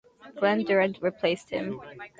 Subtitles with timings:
[0.35, 1.79] Glen Durrant replaced him.